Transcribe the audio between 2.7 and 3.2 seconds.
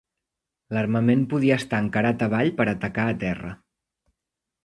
atacar a